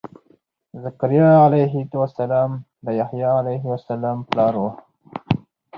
[0.83, 1.73] ذکریا علیه
[2.05, 2.51] السلام
[2.85, 4.63] د یحیا علیه السلام پلار و.